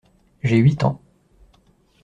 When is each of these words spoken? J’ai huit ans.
J’ai 0.41 0.57
huit 0.57 0.83
ans. 0.83 0.99